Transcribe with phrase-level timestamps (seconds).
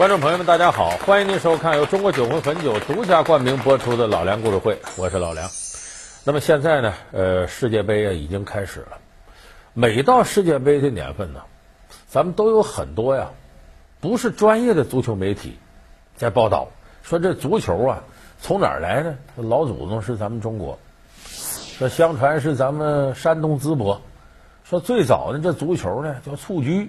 [0.00, 5.46] 观众朋友们，大家好，欢迎您收看由中国酒魂汾酒独家冠名播出的《老梁故事会》，我是老梁。
[6.24, 8.96] 那么现在呢，呃，世界杯啊已经开始了。
[9.74, 11.42] 每到世界杯的年份呢，
[12.08, 13.28] 咱们都有很多呀，
[14.00, 15.58] 不是专业的足球媒体
[16.16, 16.68] 在报道，
[17.02, 18.02] 说这足球啊
[18.40, 19.14] 从哪儿来呢？
[19.36, 20.78] 老祖宗是咱们中国，
[21.26, 24.00] 说相传是咱们山东淄博，
[24.64, 26.88] 说最早的这足球呢叫蹴鞠，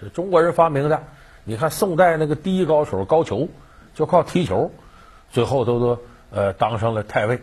[0.00, 1.00] 是中国人发明的。
[1.44, 3.48] 你看宋代那个第一高手高俅，
[3.94, 4.70] 就靠踢球，
[5.30, 5.98] 最后都都
[6.30, 7.40] 呃当上了太尉。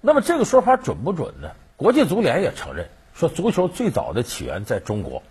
[0.00, 1.50] 那么这个说法准不准呢？
[1.76, 5.22] 国际足联也承认说足球最早的起源在中国。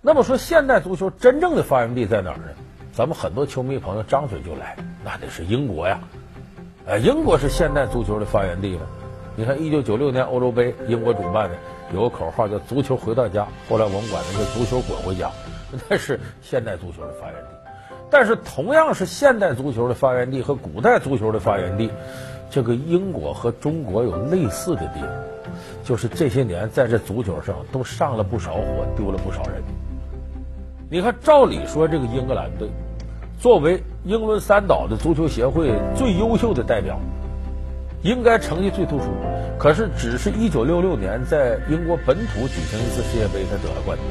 [0.00, 2.48] 那么说现代足球真正的发源地在哪儿呢？
[2.92, 6.00] 咱们很多球迷朋友张嘴就来，那得是英国呀！
[6.86, 8.86] 呃，英国是现代足球的发源地吗？
[9.34, 11.56] 你看一九九六年欧洲杯，英国主办的
[11.92, 15.30] 有个口号叫“足球回到家”，后来我们管那个“足球滚回家”。
[15.88, 17.48] 那是现代足球的发源地，
[18.10, 21.90] 但是同样是现代足球的发源地和古代足球的发源地，
[22.50, 25.10] 这个英国和中国有类似的地方，
[25.82, 29.62] 就是这些年在这足球上都上了不少火，丢了不少人。
[30.88, 32.68] 你看，照理说这个英格兰队
[33.40, 37.00] 作为英伦三岛的足球协会最优秀的代表，
[38.06, 39.06] 应该成绩最突出，
[39.58, 44.06] 可是只是一九六六年在英国本土举行一次世界杯，他得了冠军。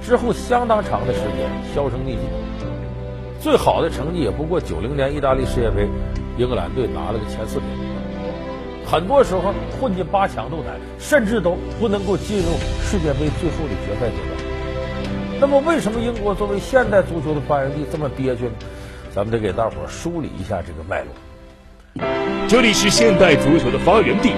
[0.00, 2.22] 之后相当长的时间销声匿迹，
[3.38, 5.86] 最好的成绩也不过九零年意大利世界杯，
[6.38, 7.68] 英格兰队拿了个前四名。
[8.86, 12.48] 很多时候混进八强都难，甚至都不能够进入
[12.82, 14.40] 世界杯最后的决赛阶段。
[15.38, 18.52] 那么，为什么英国作为现代足球的发源地这么憋屈呢？
[19.14, 21.08] 咱们得给大伙梳理一下这个脉络。
[22.48, 24.32] 这里是现代足球的发源地，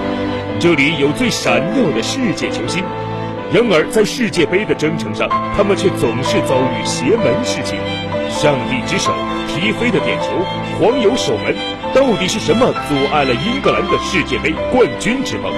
[0.59, 2.83] 这里有最闪耀的世界球星。
[3.51, 7.79] 然而，在世界杯的征程上，他们却总是遭遇邪门事情。
[8.29, 9.11] 上帝之手
[9.47, 10.29] 踢飞的点球，
[10.79, 11.55] 黄油守门，
[11.95, 15.51] 到底是什么阻碍了英格兰的世界杯冠军之梦？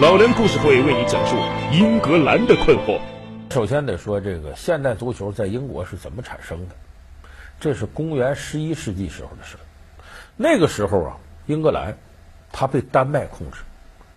[0.00, 1.36] 老梁故事会为你讲述
[1.72, 3.00] 英格兰的困惑。
[3.50, 6.74] 首先得说，这个现代足球在英国是怎么产生的？
[7.58, 9.56] 这是公元十一世纪时候的事。
[10.40, 11.16] 那个时候啊，
[11.46, 11.98] 英格兰
[12.52, 13.58] 它被丹麦控制。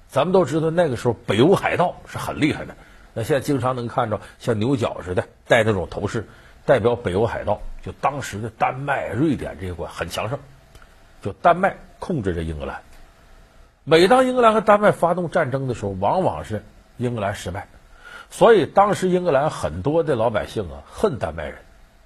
[0.08, 2.76] 咱们都知道，那个时候北欧海盗是很厉害的。
[3.14, 6.28] 那现在经常能看着像牛角似的戴那种头饰，
[6.64, 7.60] 代表北欧海盗。
[7.82, 10.38] 就当时的丹麦、瑞典这一块很强盛，
[11.24, 12.82] 就丹麦控制着英格兰。
[13.84, 16.64] 每当英格兰和丹麦发动战争的时候，往往是
[16.98, 17.68] 英格兰失败。
[18.30, 21.58] 所以当时英格兰很多的老百姓啊恨丹麦人，